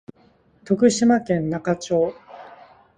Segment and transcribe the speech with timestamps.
[0.65, 2.15] 徳島県那賀町